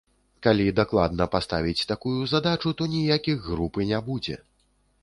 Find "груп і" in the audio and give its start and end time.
3.51-3.91